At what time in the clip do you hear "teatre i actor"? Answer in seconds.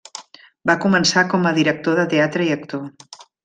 2.17-2.93